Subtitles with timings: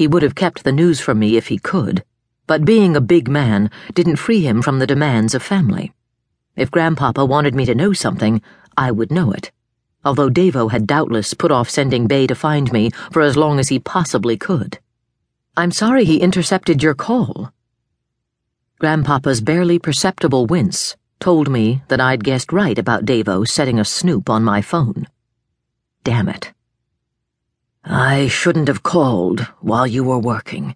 [0.00, 2.04] He would have kept the news from me if he could,
[2.46, 5.92] but being a big man didn't free him from the demands of family.
[6.56, 8.40] If Grandpapa wanted me to know something,
[8.78, 9.52] I would know it,
[10.02, 13.68] although Davo had doubtless put off sending Bay to find me for as long as
[13.68, 14.78] he possibly could.
[15.54, 17.52] I'm sorry he intercepted your call.
[18.78, 24.30] Grandpapa's barely perceptible wince told me that I'd guessed right about Davo setting a snoop
[24.30, 25.08] on my phone.
[26.04, 26.54] Damn it.
[28.00, 30.74] I shouldn't have called while you were working.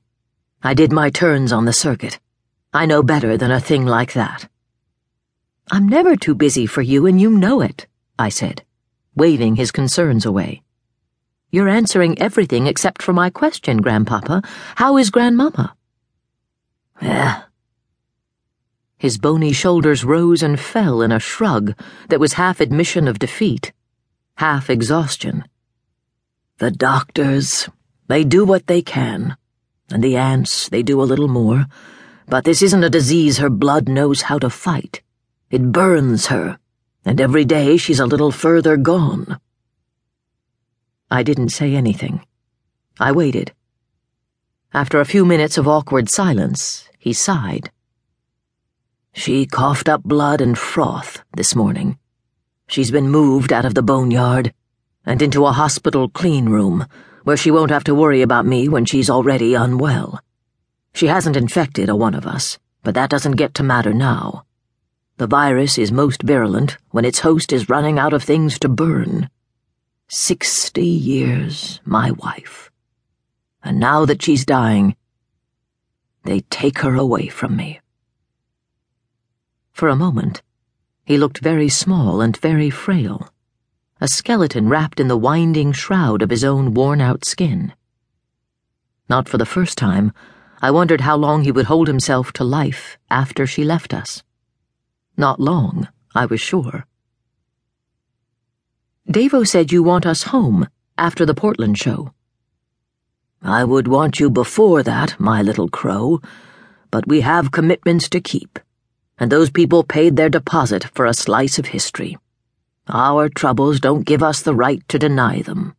[0.63, 2.21] I did my turns on the circuit.
[2.71, 4.47] I know better than a thing like that.
[5.73, 7.87] I'm never too busy for you, and you know it,
[8.19, 8.63] I said,
[9.15, 10.61] waving his concerns away.
[11.51, 14.43] You're answering everything except for my question, Grandpapa.
[14.75, 15.75] How is Grandmama?
[17.01, 17.41] Eh.
[18.99, 21.75] His bony shoulders rose and fell in a shrug
[22.11, 23.73] that was half admission of defeat,
[24.35, 25.45] half exhaustion.
[26.59, 27.69] The doctors,
[28.07, 29.37] they do what they can.
[29.91, 31.67] And the ants, they do a little more.
[32.29, 35.03] But this isn't a disease her blood knows how to fight.
[35.51, 36.59] It burns her,
[37.05, 39.41] and every day she's a little further gone.
[41.11, 42.25] I didn't say anything.
[43.01, 43.53] I waited.
[44.73, 47.73] After a few minutes of awkward silence, he sighed.
[49.13, 51.99] She coughed up blood and froth this morning.
[52.69, 54.55] She's been moved out of the boneyard
[55.07, 56.87] and into a hospital clean room
[57.25, 60.21] where she won't have to worry about me when she's already unwell.
[60.93, 64.45] She hasn't infected a one of us, but that doesn't get to matter now.
[65.17, 69.31] The virus is most virulent when its host is running out of things to burn.
[70.09, 72.71] Sixty years, my wife.
[73.63, 74.97] And now that she's dying,
[76.25, 77.81] they take her away from me.
[79.73, 80.43] For a moment,
[81.05, 83.29] he looked very small and very frail,
[84.01, 87.73] a skeleton wrapped in the winding shroud of his own worn out skin.
[89.09, 90.13] Not for the first time,
[90.61, 94.23] I wondered how long he would hold himself to life after she left us.
[95.17, 96.87] Not long, I was sure.
[99.09, 102.15] Davo said you want us home after the Portland show.
[103.43, 106.21] I would want you before that, my little crow,
[106.91, 108.59] but we have commitments to keep,
[109.19, 112.17] and those people paid their deposit for a slice of history.
[112.89, 115.75] Our troubles don't give us the right to deny them.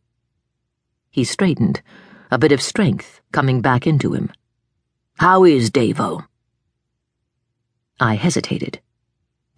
[1.10, 1.82] He straightened,
[2.30, 4.32] a bit of strength coming back into him.
[5.18, 6.26] How is Davo?
[8.00, 8.80] I hesitated.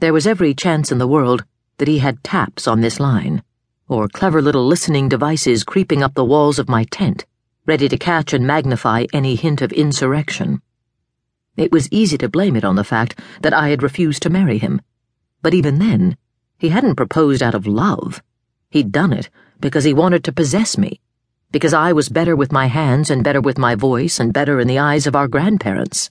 [0.01, 1.45] There was every chance in the world
[1.79, 3.43] that he had taps on this line
[3.89, 7.25] or clever little listening devices creeping up the walls of my tent,
[7.65, 10.61] ready to catch and magnify any hint of insurrection.
[11.57, 14.59] It was easy to blame it on the fact that I had refused to marry
[14.59, 14.83] him.
[15.43, 16.17] But even then,
[16.59, 18.23] he hadn't proposed out of love.
[18.71, 19.31] He'd done it
[19.61, 21.01] because he wanted to possess me,
[21.51, 24.69] because I was better with my hands and better with my voice and better in
[24.69, 26.11] the eyes of our grandparents.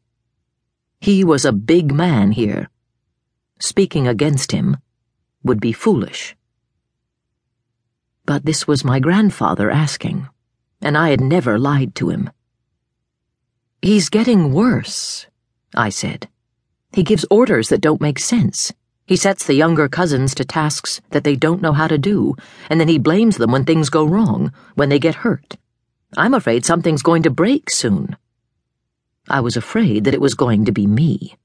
[0.99, 2.69] He was a big man here.
[3.59, 4.77] Speaking against him
[5.43, 6.35] would be foolish.
[8.25, 10.27] But this was my grandfather asking,
[10.81, 12.29] and I had never lied to him.
[13.81, 15.27] He's getting worse,
[15.75, 16.27] I said.
[16.91, 18.73] He gives orders that don't make sense.
[19.07, 22.35] He sets the younger cousins to tasks that they don't know how to do,
[22.69, 25.55] and then he blames them when things go wrong, when they get hurt.
[26.17, 28.17] I'm afraid something's going to break soon.
[29.29, 31.37] I was afraid that it was going to be me.